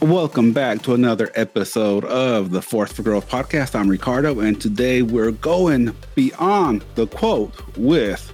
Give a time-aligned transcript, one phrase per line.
[0.00, 3.78] Welcome back to another episode of the Force for Growth podcast.
[3.78, 8.32] I'm Ricardo, and today we're going beyond the quote with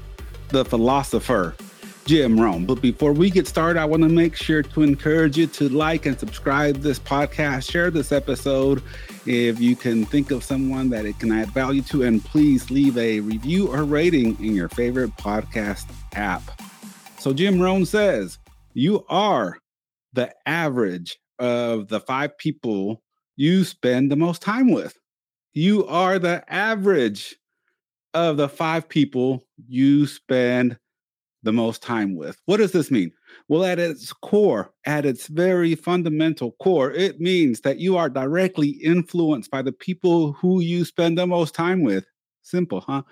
[0.50, 1.56] the philosopher
[2.04, 2.66] Jim Rohn.
[2.66, 6.06] But before we get started, I want to make sure to encourage you to like
[6.06, 8.80] and subscribe this podcast, share this episode
[9.26, 12.96] if you can think of someone that it can add value to, and please leave
[12.96, 16.42] a review or rating in your favorite podcast app.
[17.18, 18.38] So Jim Rohn says,
[18.72, 19.58] You are
[20.12, 23.02] the average of the five people
[23.36, 24.98] you spend the most time with.
[25.52, 27.36] You are the average
[28.14, 30.78] of the five people you spend
[31.42, 32.40] the most time with.
[32.46, 33.12] What does this mean?
[33.48, 38.68] Well, at its core, at its very fundamental core, it means that you are directly
[38.68, 42.04] influenced by the people who you spend the most time with.
[42.42, 43.02] Simple, huh?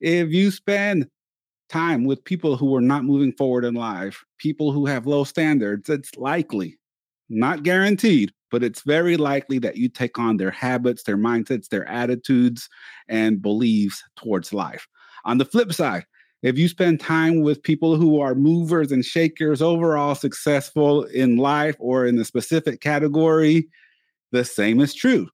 [0.00, 1.08] If you spend
[1.68, 5.88] time with people who are not moving forward in life, people who have low standards,
[5.88, 6.78] it's likely
[7.28, 11.86] not guaranteed, but it's very likely that you take on their habits, their mindsets, their
[11.88, 12.68] attitudes,
[13.08, 14.86] and beliefs towards life.
[15.24, 16.04] On the flip side,
[16.42, 21.76] if you spend time with people who are movers and shakers, overall successful in life
[21.78, 23.68] or in a specific category,
[24.32, 25.28] the same is true.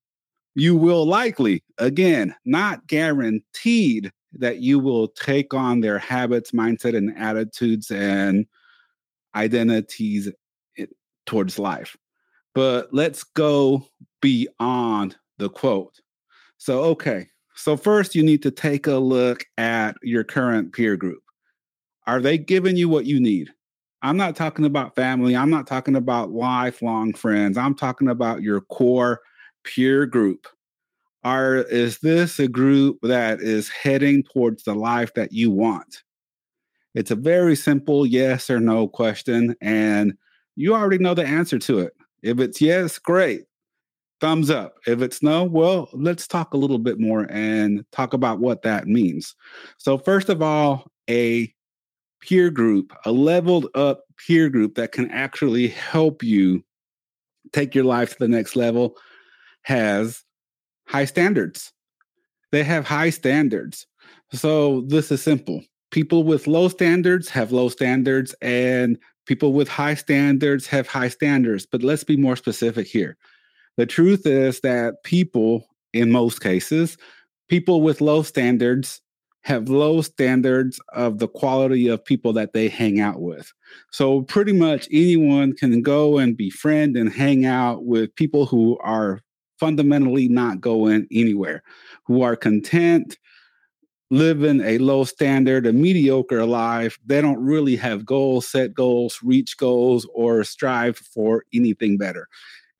[0.55, 7.17] You will likely, again, not guaranteed that you will take on their habits, mindset, and
[7.19, 8.47] attitudes and
[9.35, 10.31] identities
[11.27, 11.97] towards life.
[12.55, 13.87] But let's go
[14.21, 16.01] beyond the quote.
[16.59, 17.29] So, okay.
[17.55, 21.23] So, first, you need to take a look at your current peer group.
[22.07, 23.51] Are they giving you what you need?
[24.03, 25.37] I'm not talking about family.
[25.37, 27.57] I'm not talking about lifelong friends.
[27.57, 29.21] I'm talking about your core
[29.65, 30.49] peer group.
[31.25, 36.03] Are is this a group that is heading towards the life that you want?
[36.95, 40.15] It's a very simple yes or no question and
[40.57, 41.95] you already know the answer to it.
[42.23, 43.43] If it's yes, great.
[44.21, 44.75] Thumbs up.
[44.87, 48.87] If it's no, well, let's talk a little bit more and talk about what that
[48.87, 49.35] means.
[49.79, 51.53] So, first of all, a
[52.21, 56.65] peer group, a leveled up peer group that can actually help you
[57.53, 58.97] take your life to the next level
[59.63, 60.23] has
[60.87, 61.73] high standards.
[62.53, 63.87] They have high standards.
[64.33, 65.63] So, this is simple.
[65.91, 71.67] People with low standards have low standards, and People with high standards have high standards,
[71.67, 73.17] but let's be more specific here.
[73.77, 76.97] The truth is that people, in most cases,
[77.49, 79.01] people with low standards
[79.43, 83.53] have low standards of the quality of people that they hang out with.
[83.91, 89.21] So, pretty much anyone can go and befriend and hang out with people who are
[89.59, 91.63] fundamentally not going anywhere,
[92.05, 93.17] who are content,
[94.13, 96.99] living a low standard, a mediocre life.
[97.07, 102.29] They don't really have goals, set goals, reach goals, or strive for anything better.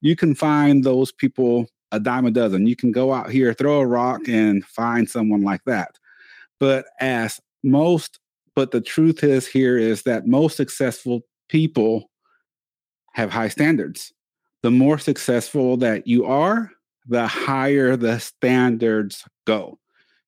[0.01, 2.67] You can find those people a dime a dozen.
[2.67, 5.97] You can go out here, throw a rock, and find someone like that.
[6.59, 8.19] But as most,
[8.55, 12.11] but the truth is here is that most successful people
[13.13, 14.13] have high standards.
[14.61, 16.69] The more successful that you are,
[17.07, 19.79] the higher the standards go.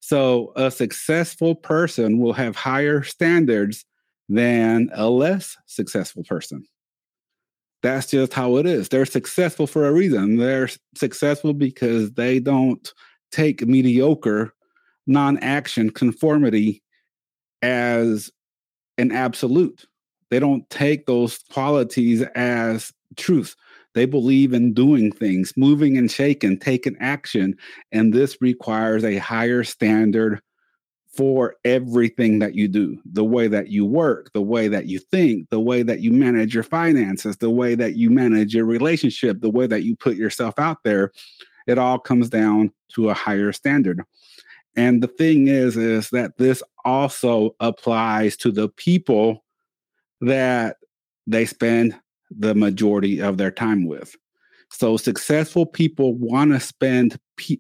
[0.08, 3.86] So a successful person will have higher standards
[4.30, 6.64] than a less successful person.
[7.82, 8.88] That's just how it is.
[8.88, 10.38] They're successful for a reason.
[10.38, 12.88] They're successful because they don't
[13.32, 14.54] take mediocre
[15.08, 16.84] non action conformity
[17.64, 18.30] as
[19.00, 19.88] an absolute.
[20.30, 23.56] They don't take those qualities as truth.
[23.96, 27.56] They believe in doing things, moving and shaking, taking action.
[27.92, 30.42] And this requires a higher standard
[31.16, 35.50] for everything that you do the way that you work, the way that you think,
[35.50, 39.50] the way that you manage your finances, the way that you manage your relationship, the
[39.50, 41.14] way that you put yourself out there.
[41.68, 44.02] It all comes down to a higher standard.
[44.76, 49.46] And the thing is, is that this also applies to the people
[50.20, 50.78] that
[51.28, 51.98] they spend
[52.30, 54.16] the majority of their time with.
[54.70, 57.58] So successful people want to spend pe-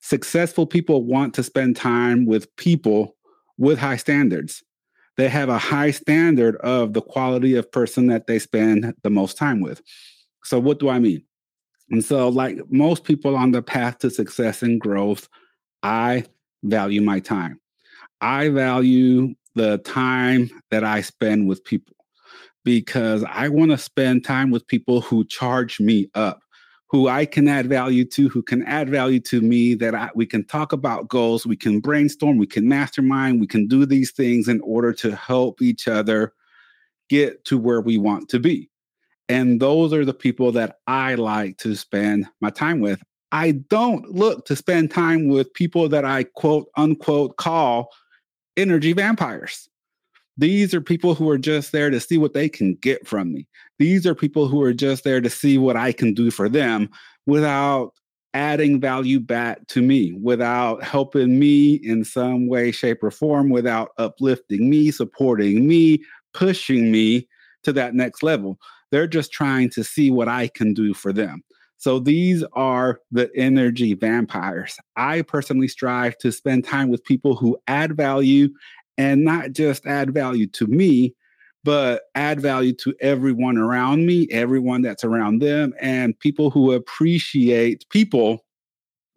[0.00, 3.16] successful people want to spend time with people
[3.58, 4.62] with high standards.
[5.16, 9.38] They have a high standard of the quality of person that they spend the most
[9.38, 9.80] time with.
[10.44, 11.22] So what do I mean?
[11.90, 15.28] And so like most people on the path to success and growth,
[15.82, 16.24] I
[16.62, 17.60] value my time.
[18.20, 21.95] I value the time that I spend with people
[22.66, 26.40] because I want to spend time with people who charge me up,
[26.90, 30.26] who I can add value to, who can add value to me, that I, we
[30.26, 34.48] can talk about goals, we can brainstorm, we can mastermind, we can do these things
[34.48, 36.34] in order to help each other
[37.08, 38.68] get to where we want to be.
[39.28, 43.00] And those are the people that I like to spend my time with.
[43.30, 47.92] I don't look to spend time with people that I quote unquote call
[48.56, 49.68] energy vampires.
[50.38, 53.46] These are people who are just there to see what they can get from me.
[53.78, 56.90] These are people who are just there to see what I can do for them
[57.26, 57.92] without
[58.34, 63.92] adding value back to me, without helping me in some way, shape, or form, without
[63.96, 66.02] uplifting me, supporting me,
[66.34, 67.26] pushing me
[67.62, 68.58] to that next level.
[68.90, 71.42] They're just trying to see what I can do for them.
[71.78, 74.76] So these are the energy vampires.
[74.96, 78.48] I personally strive to spend time with people who add value
[78.98, 81.14] and not just add value to me,
[81.64, 87.88] but add value to everyone around me, everyone that's around them, and people who appreciate
[87.90, 88.44] people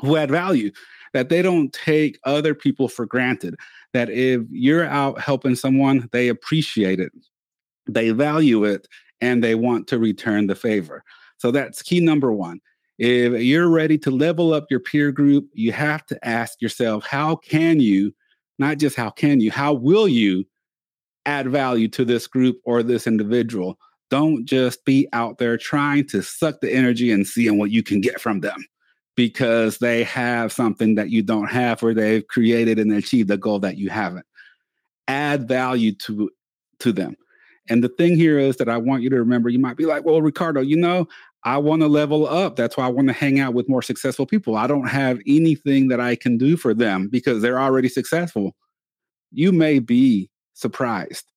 [0.01, 0.71] who add value,
[1.13, 3.55] that they don't take other people for granted.
[3.93, 7.11] That if you're out helping someone, they appreciate it,
[7.87, 8.87] they value it,
[9.21, 11.03] and they want to return the favor.
[11.37, 12.59] So that's key number one.
[12.97, 17.35] If you're ready to level up your peer group, you have to ask yourself, how
[17.37, 18.13] can you,
[18.59, 20.45] not just how can you, how will you
[21.25, 23.79] add value to this group or this individual?
[24.09, 28.01] Don't just be out there trying to suck the energy and seeing what you can
[28.01, 28.65] get from them
[29.15, 33.59] because they have something that you don't have or they've created and achieved a goal
[33.59, 34.25] that you haven't.
[35.07, 36.29] Add value to
[36.79, 37.15] to them.
[37.69, 40.03] And the thing here is that I want you to remember you might be like,
[40.03, 41.07] well, Ricardo, you know,
[41.43, 42.55] I want to level up.
[42.55, 44.57] That's why I want to hang out with more successful people.
[44.57, 48.55] I don't have anything that I can do for them because they're already successful.
[49.31, 51.31] You may be surprised.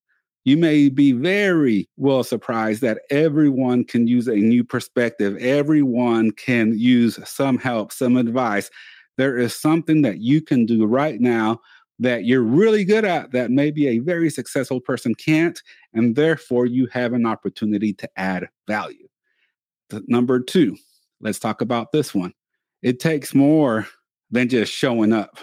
[0.44, 5.36] You may be very well surprised that everyone can use a new perspective.
[5.36, 8.68] Everyone can use some help, some advice.
[9.18, 11.60] There is something that you can do right now
[12.00, 15.62] that you're really good at that maybe a very successful person can't.
[15.94, 19.06] And therefore, you have an opportunity to add value.
[20.06, 20.76] Number two,
[21.20, 22.32] let's talk about this one.
[22.82, 23.86] It takes more
[24.30, 25.38] than just showing up.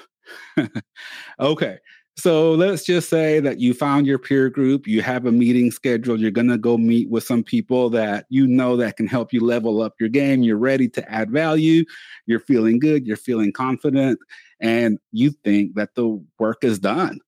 [1.40, 1.80] okay.
[2.20, 6.20] So let's just say that you found your peer group, you have a meeting scheduled,
[6.20, 9.40] you're going to go meet with some people that you know that can help you
[9.40, 11.86] level up your game, you're ready to add value,
[12.26, 14.20] you're feeling good, you're feeling confident,
[14.60, 17.20] and you think that the work is done.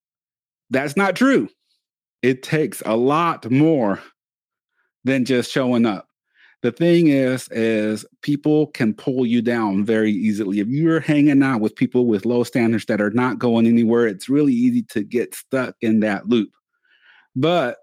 [0.71, 1.47] That's not true.
[2.21, 4.01] It takes a lot more
[5.06, 6.07] than just showing up.
[6.62, 10.60] The thing is, is people can pull you down very easily.
[10.60, 14.30] If you're hanging out with people with low standards that are not going anywhere, it's
[14.30, 16.52] really easy to get stuck in that loop.
[17.36, 17.78] But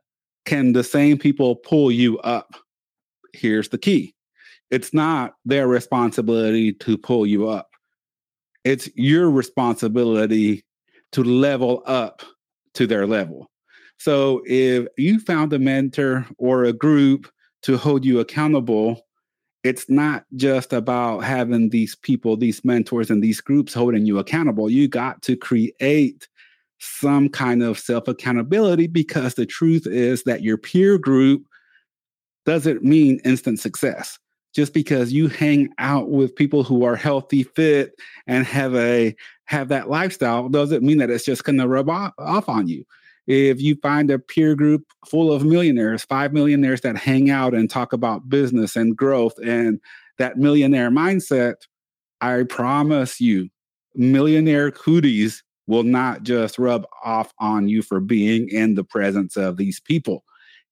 [0.45, 2.55] can the same people pull you up?
[3.33, 4.15] Here's the key.
[4.71, 7.71] It's not their responsibility to pull you up.
[8.65, 10.65] It's your responsibility
[11.13, 12.23] to level up
[12.75, 13.51] to their level.
[13.99, 17.29] So if you found a mentor or a group
[17.63, 19.07] to hold you accountable,
[19.65, 24.71] it's not just about having these people, these mentors, and these groups holding you accountable.
[24.71, 26.29] You got to create
[26.79, 31.45] some kind of self accountability because the truth is that your peer group
[32.47, 34.19] doesn't mean instant success.
[34.55, 37.93] Just because you hang out with people who are healthy, fit,
[38.27, 39.15] and have a
[39.45, 42.85] have that lifestyle doesn't mean that it's just going to rub off, off on you
[43.29, 47.69] if you find a peer group full of millionaires, five millionaires that hang out and
[47.69, 49.79] talk about business and growth and
[50.17, 51.57] that millionaire mindset,
[52.23, 53.51] I promise you,
[53.95, 59.59] millionaire cooties will not just rub off on you for being in the presence of
[59.59, 60.25] these people.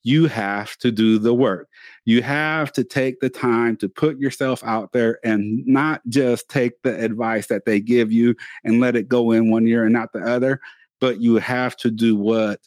[0.03, 1.69] You have to do the work.
[2.07, 6.81] You have to take the time to put yourself out there and not just take
[6.83, 8.35] the advice that they give you
[8.65, 10.61] and let it go in one ear and not the other
[11.00, 12.61] but you have to do what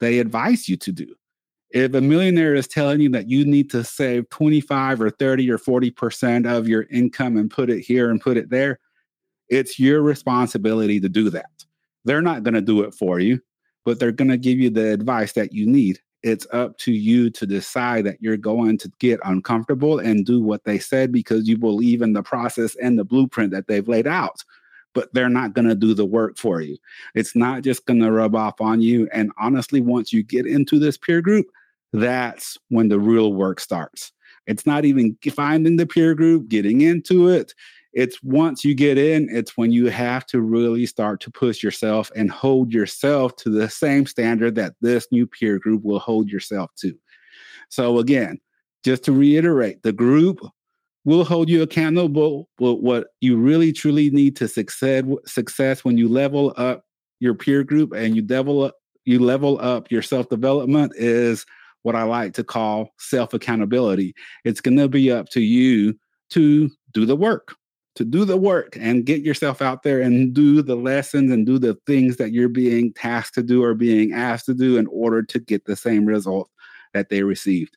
[0.00, 1.14] they advise you to do.
[1.70, 5.58] If a millionaire is telling you that you need to save 25 or 30 or
[5.58, 8.78] 40% of your income and put it here and put it there,
[9.48, 11.46] it's your responsibility to do that.
[12.04, 13.40] They're not going to do it for you,
[13.84, 16.00] but they're going to give you the advice that you need.
[16.22, 20.64] It's up to you to decide that you're going to get uncomfortable and do what
[20.64, 24.44] they said because you believe in the process and the blueprint that they've laid out
[24.94, 26.76] but they're not going to do the work for you.
[27.14, 29.08] It's not just going to rub off on you.
[29.12, 31.46] And honestly, once you get into this peer group,
[31.92, 34.12] that's when the real work starts.
[34.46, 37.54] It's not even finding the peer group, getting into it.
[37.92, 42.10] It's once you get in, it's when you have to really start to push yourself
[42.16, 46.70] and hold yourself to the same standard that this new peer group will hold yourself
[46.76, 46.94] to.
[47.68, 48.40] So, again,
[48.82, 50.40] just to reiterate, the group
[51.04, 52.48] will hold you accountable.
[52.58, 56.84] But what you really truly need to succeed success when you level up
[57.20, 61.44] your peer group and you level up you level up your self development is
[61.82, 64.14] what I like to call self accountability.
[64.44, 65.98] It's going to be up to you
[66.30, 67.56] to do the work,
[67.96, 71.58] to do the work and get yourself out there and do the lessons and do
[71.58, 75.22] the things that you're being tasked to do or being asked to do in order
[75.22, 76.48] to get the same result
[76.94, 77.76] that they received.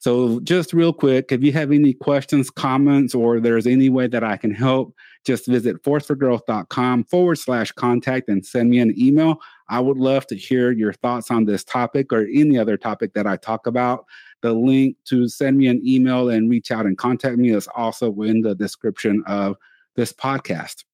[0.00, 4.22] So, just real quick, if you have any questions, comments, or there's any way that
[4.22, 4.94] I can help,
[5.26, 9.40] just visit forceforgrowth.com forward slash contact and send me an email.
[9.68, 13.26] I would love to hear your thoughts on this topic or any other topic that
[13.26, 14.04] I talk about.
[14.40, 18.14] The link to send me an email and reach out and contact me is also
[18.22, 19.56] in the description of
[19.96, 20.84] this podcast.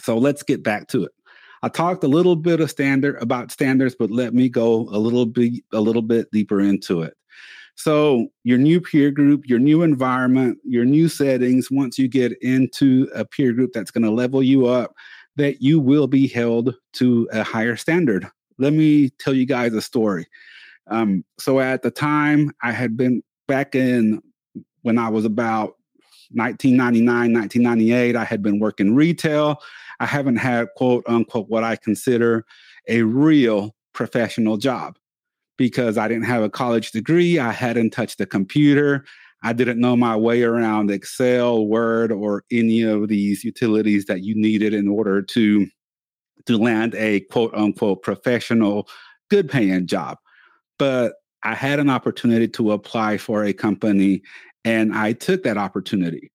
[0.00, 1.12] So let's get back to it.
[1.62, 5.24] I talked a little bit of standard about standards, but let me go a little
[5.24, 7.16] bit a little bit deeper into it.
[7.76, 13.08] So, your new peer group, your new environment, your new settings, once you get into
[13.14, 14.94] a peer group that's going to level you up,
[15.36, 18.28] that you will be held to a higher standard.
[18.58, 20.26] Let me tell you guys a story.
[20.88, 24.22] Um, so, at the time, I had been back in
[24.82, 25.74] when I was about
[26.30, 29.60] 1999, 1998, I had been working retail.
[30.00, 32.44] I haven't had quote unquote what I consider
[32.88, 34.96] a real professional job
[35.56, 37.38] because I didn't have a college degree.
[37.38, 39.04] I hadn't touched a computer.
[39.42, 44.34] I didn't know my way around Excel, Word, or any of these utilities that you
[44.34, 45.66] needed in order to,
[46.46, 48.88] to land a quote unquote professional,
[49.28, 50.18] good paying job.
[50.78, 54.22] But I had an opportunity to apply for a company
[54.64, 56.32] and I took that opportunity.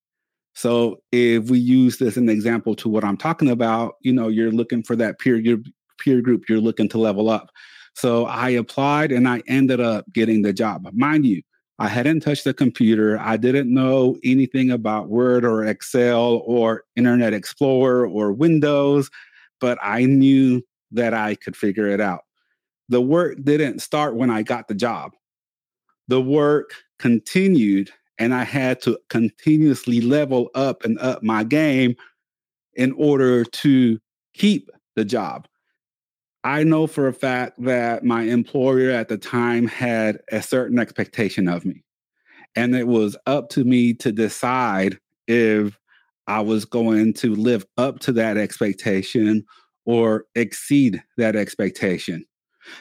[0.53, 4.27] So if we use this as an example to what I'm talking about, you know,
[4.27, 5.65] you're looking for that peer group,
[5.99, 7.49] peer group, you're looking to level up.
[7.96, 10.88] So I applied and I ended up getting the job.
[10.93, 11.41] Mind you,
[11.79, 13.17] I hadn't touched the computer.
[13.19, 19.10] I didn't know anything about Word or Excel or Internet Explorer or Windows,
[19.62, 22.22] but I knew that I could figure it out.
[22.89, 25.12] The work didn't start when I got the job.
[26.08, 31.96] The work continued, and I had to continuously level up and up my game
[32.74, 34.00] in order to
[34.34, 35.48] keep the job.
[36.43, 41.48] I know for a fact that my employer at the time had a certain expectation
[41.48, 41.84] of me.
[42.55, 45.77] And it was up to me to decide if
[46.27, 49.46] I was going to live up to that expectation
[49.86, 52.25] or exceed that expectation.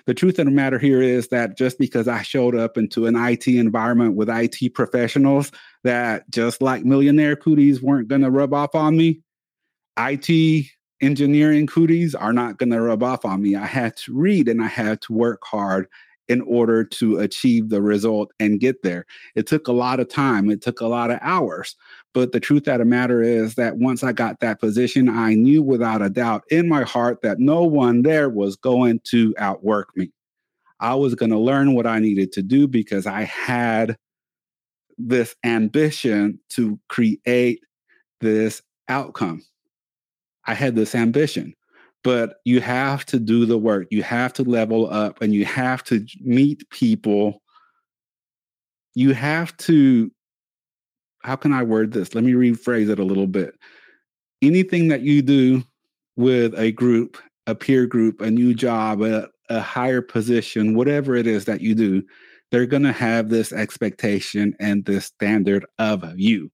[0.07, 3.17] The truth of the matter here is that just because I showed up into an
[3.17, 5.50] IT environment with IT professionals
[5.85, 9.23] that just like millionaire cooties weren't going to rub off on me,
[9.99, 10.67] IT
[11.00, 13.55] engineering cooties are not going to rub off on me.
[13.55, 15.88] I had to read and I had to work hard
[16.28, 19.07] in order to achieve the result and get there.
[19.35, 21.75] It took a lot of time, it took a lot of hours.
[22.12, 25.62] But the truth of the matter is that once I got that position, I knew
[25.62, 30.11] without a doubt in my heart that no one there was going to outwork me.
[30.81, 33.97] I was going to learn what I needed to do because I had
[34.99, 37.61] this ambition to create
[38.21, 39.45] this outcome.
[40.49, 41.55] I had this ambition.
[42.02, 43.88] But you have to do the work.
[43.90, 47.43] You have to level up and you have to meet people.
[48.95, 50.11] You have to,
[51.23, 52.14] how can I word this?
[52.14, 53.55] Let me rephrase it a little bit.
[54.43, 55.64] Anything that you do
[56.17, 61.26] with a group, a peer group, a new job, a, a higher position, whatever it
[61.26, 62.02] is that you do,
[62.50, 66.50] they're going to have this expectation and this standard of you.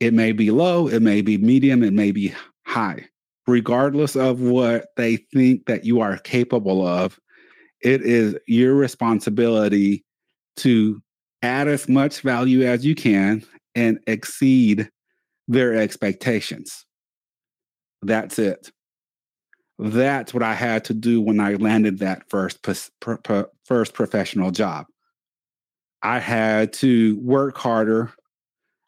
[0.00, 2.34] It may be low, it may be medium, it may be
[2.66, 3.06] high.
[3.46, 7.18] Regardless of what they think that you are capable of,
[7.80, 10.04] it is your responsibility
[10.56, 11.00] to
[11.42, 14.90] add as much value as you can and exceed
[15.48, 16.84] their expectations.
[18.02, 18.70] That's it.
[19.78, 22.66] That's what I had to do when I landed that first
[23.64, 24.86] first professional job.
[26.02, 28.12] I had to work harder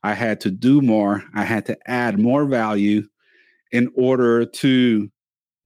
[0.02, 1.24] I had to do more.
[1.34, 3.02] I had to add more value
[3.72, 5.10] in order to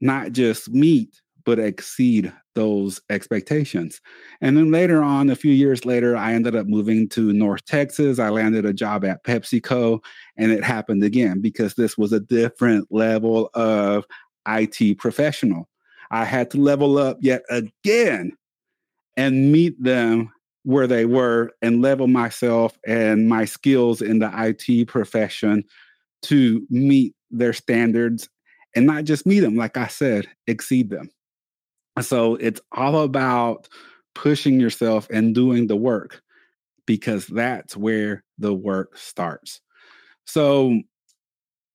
[0.00, 4.00] not just meet, but exceed those expectations.
[4.40, 8.18] And then later on, a few years later, I ended up moving to North Texas.
[8.18, 10.00] I landed a job at PepsiCo,
[10.36, 14.04] and it happened again because this was a different level of
[14.46, 15.68] IT professional.
[16.10, 18.32] I had to level up yet again
[19.16, 20.30] and meet them
[20.64, 25.64] where they were and level myself and my skills in the IT profession
[26.22, 28.28] to meet their standards
[28.74, 31.10] and not just meet them, like I said, exceed them.
[32.00, 33.68] So it's all about
[34.14, 36.22] pushing yourself and doing the work
[36.86, 39.60] because that's where the work starts.
[40.26, 40.80] So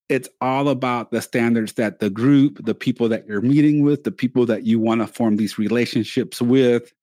[0.10, 4.12] it's all about the standards that the group, the people that you're meeting with, the
[4.12, 6.94] people that you want to form these relationships with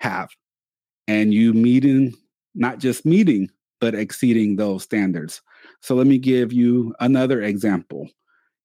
[0.00, 0.28] have
[1.10, 2.14] and you meeting,
[2.54, 3.50] not just meeting,
[3.80, 5.42] but exceeding those standards.
[5.80, 8.08] So let me give you another example.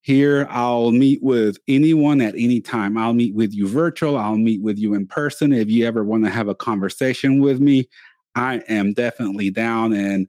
[0.01, 2.99] Here, I'll meet with anyone at any time.
[2.99, 5.51] I'll meet with you virtual, I'll meet with you in person.
[5.53, 7.89] If you ever want to have a conversation with me,
[8.35, 10.27] I am definitely down and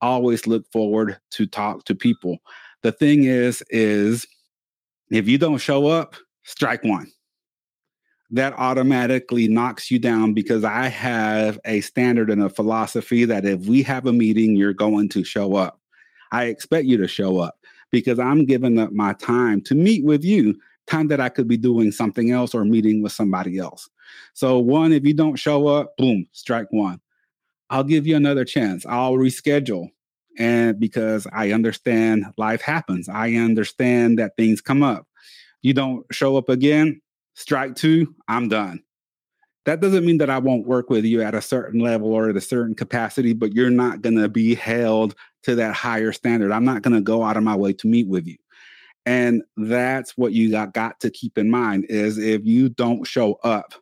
[0.00, 2.38] always look forward to talk to people.
[2.82, 4.26] The thing is, is
[5.10, 7.12] if you don't show up, strike one.
[8.30, 13.60] That automatically knocks you down because I have a standard and a philosophy that if
[13.60, 15.80] we have a meeting, you're going to show up.
[16.30, 17.58] I expect you to show up
[17.90, 21.56] because I'm giving up my time to meet with you, time that I could be
[21.56, 23.88] doing something else or meeting with somebody else.
[24.34, 27.00] So, one, if you don't show up, boom, strike one.
[27.70, 28.86] I'll give you another chance.
[28.86, 29.88] I'll reschedule.
[30.38, 35.06] And because I understand life happens, I understand that things come up.
[35.62, 37.00] You don't show up again,
[37.38, 38.82] strike two, I'm done.
[39.64, 42.36] That doesn't mean that I won't work with you at a certain level or at
[42.36, 45.14] a certain capacity, but you're not going to be held
[45.44, 46.50] to that higher standard.
[46.50, 48.36] I'm not going to go out of my way to meet with you.
[49.06, 53.34] And that's what you got, got to keep in mind is if you don't show
[53.44, 53.74] up,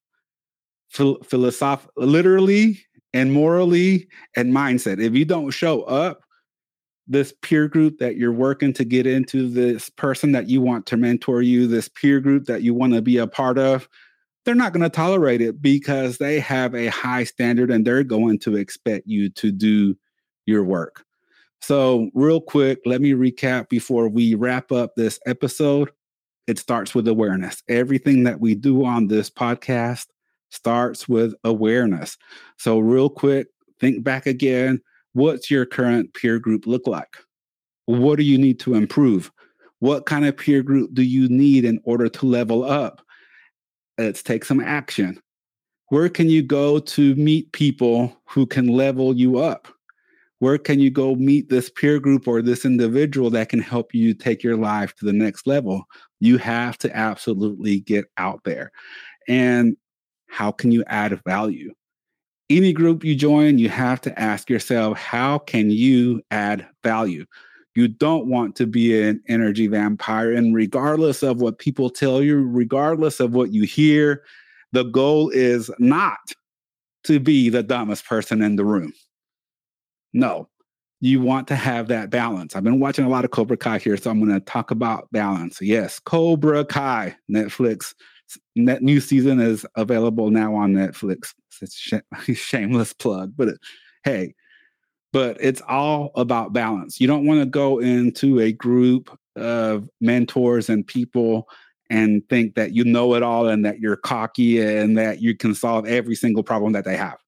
[0.91, 2.85] phil- philosoph- literally
[3.15, 6.21] and morally and mindset, if you don't show up,
[7.09, 10.97] this peer group that you're working to get into, this person that you want to
[10.97, 13.89] mentor you, this peer group that you want to be a part of,
[14.45, 18.39] they're not going to tolerate it because they have a high standard and they're going
[18.41, 19.97] to expect you to do
[20.47, 21.05] your work.
[21.61, 25.91] So, real quick, let me recap before we wrap up this episode.
[26.47, 27.63] It starts with awareness.
[27.69, 30.07] Everything that we do on this podcast
[30.51, 32.17] starts with awareness.
[32.57, 33.49] So, real quick,
[33.81, 34.81] think back again.
[35.17, 37.17] What's your current peer group look like?
[37.87, 39.33] What do you need to improve?
[39.79, 43.01] What kind of peer group do you need in order to level up?
[43.97, 45.19] Let's take some action.
[45.89, 49.69] Where can you go to meet people who can level you up?
[50.39, 54.13] where can you go meet this peer group or this individual that can help you
[54.13, 55.85] take your life to the next level?
[56.21, 58.71] You have to absolutely get out there.
[59.29, 59.77] And
[60.29, 61.73] how can you add value?
[62.49, 67.27] Any group you join, you have to ask yourself, how can you add value?
[67.75, 70.33] You don't want to be an energy vampire.
[70.33, 74.23] And regardless of what people tell you, regardless of what you hear,
[74.73, 76.19] the goal is not
[77.05, 78.93] to be the dumbest person in the room.
[80.13, 80.49] No,
[81.01, 82.57] you want to have that balance.
[82.57, 85.11] I've been watching a lot of Cobra Kai here, so I'm going to talk about
[85.13, 85.61] balance.
[85.61, 87.95] Yes, Cobra Kai, Netflix.
[88.57, 91.35] That new season is available now on Netflix.
[91.61, 93.59] It's sh- shameless plug, but it,
[94.05, 94.35] hey,
[95.13, 97.01] but it's all about balance.
[97.01, 101.49] You don't want to go into a group of mentors and people
[101.89, 105.55] and think that you know it all and that you're cocky and that you can
[105.55, 107.19] solve every single problem that they have.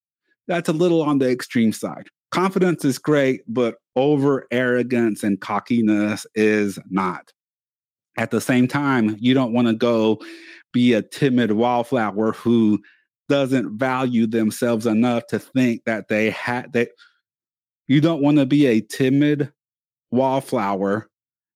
[0.49, 6.27] That's a little on the extreme side confidence is great, but over arrogance and cockiness
[6.35, 7.33] is not.
[8.17, 10.21] At the same time, you don't want to go
[10.73, 12.81] be a timid wallflower who
[13.29, 16.91] doesn't value themselves enough to think that they had that
[17.87, 19.53] you don't want to be a timid
[20.11, 21.09] wallflower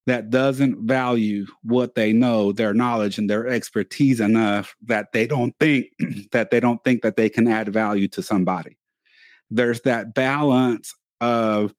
[0.06, 5.54] that doesn't value what they know, their knowledge and their expertise enough that they don't
[5.60, 5.86] think
[6.32, 8.76] that they don't think that they can add value to somebody.
[9.50, 11.72] There's that balance of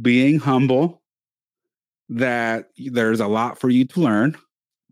[0.00, 1.02] being humble,
[2.08, 4.36] that there's a lot for you to learn,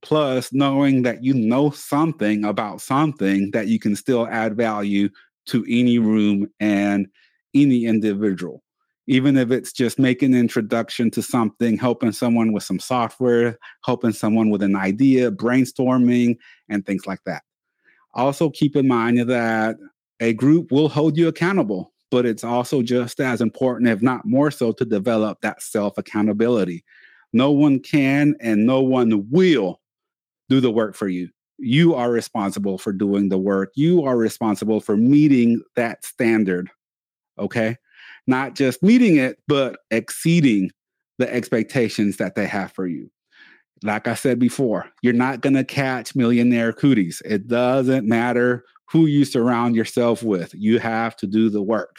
[0.02, 5.08] plus knowing that you know something about something that you can still add value
[5.46, 7.06] to any room and
[7.54, 8.62] any individual.
[9.08, 14.12] Even if it's just making an introduction to something, helping someone with some software, helping
[14.12, 16.36] someone with an idea, brainstorming,
[16.68, 17.42] and things like that.
[18.14, 19.76] Also, keep in mind that
[20.18, 24.50] a group will hold you accountable but it's also just as important, if not more
[24.50, 26.84] so, to develop that self accountability.
[27.32, 29.80] No one can and no one will
[30.48, 31.28] do the work for you.
[31.58, 33.72] You are responsible for doing the work.
[33.74, 36.70] You are responsible for meeting that standard.
[37.38, 37.76] Okay.
[38.26, 40.70] Not just meeting it, but exceeding
[41.18, 43.10] the expectations that they have for you.
[43.82, 47.22] Like I said before, you're not going to catch millionaire cooties.
[47.24, 50.54] It doesn't matter who you surround yourself with.
[50.54, 51.96] You have to do the work.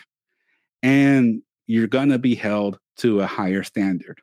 [0.84, 4.20] And you're going to be held to a higher standard.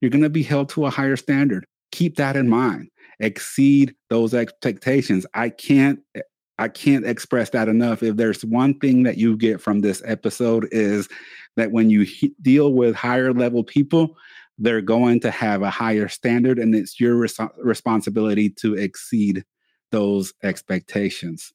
[0.00, 1.66] You're going to be held to a higher standard.
[1.92, 2.90] Keep that in mind.
[3.20, 5.26] Exceed those expectations.
[5.34, 6.20] I can't eh,
[6.58, 8.02] I can't express that enough.
[8.02, 11.08] If there's one thing that you get from this episode is
[11.56, 14.16] that when you he- deal with higher level people,
[14.58, 19.44] they're going to have a higher standard and it's your res- responsibility to exceed
[19.90, 21.52] those expectations.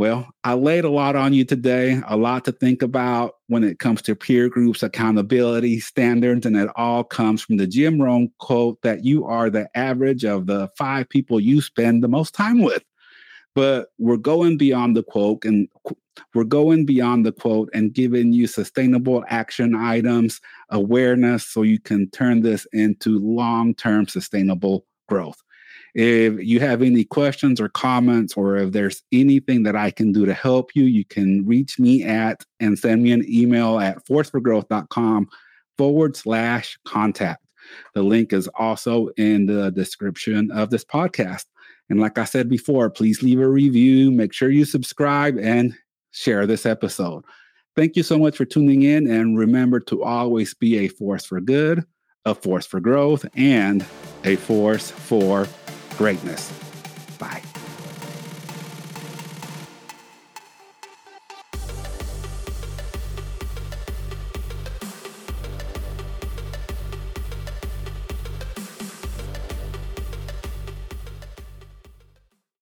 [0.00, 3.80] Well, I laid a lot on you today, a lot to think about when it
[3.80, 8.80] comes to peer groups, accountability, standards, and it all comes from the Jim Rohn quote
[8.80, 12.82] that you are the average of the five people you spend the most time with.
[13.54, 15.68] But we're going beyond the quote and
[16.34, 22.08] we're going beyond the quote and giving you sustainable action items, awareness, so you can
[22.08, 25.42] turn this into long term sustainable growth.
[25.94, 30.24] If you have any questions or comments, or if there's anything that I can do
[30.24, 35.28] to help you, you can reach me at and send me an email at forceforgrowth.com
[35.76, 37.44] forward slash contact.
[37.94, 41.44] The link is also in the description of this podcast.
[41.88, 45.74] And like I said before, please leave a review, make sure you subscribe, and
[46.12, 47.24] share this episode.
[47.76, 49.10] Thank you so much for tuning in.
[49.10, 51.84] And remember to always be a force for good,
[52.24, 53.84] a force for growth, and
[54.24, 55.46] a force for
[55.96, 56.52] greatness.
[57.18, 57.42] Bye.